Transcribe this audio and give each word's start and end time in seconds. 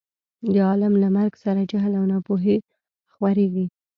د 0.53 0.55
عالم 0.67 0.93
له 1.03 1.07
مرګ 1.15 1.33
سره 1.43 1.61
جهل 1.71 1.93
او 1.99 2.05
نا 2.11 2.17
پوهي 2.27 2.57
خورېږي. 3.13 3.65